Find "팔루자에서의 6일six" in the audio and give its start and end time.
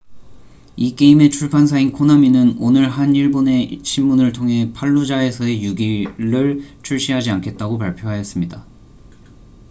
4.73-5.77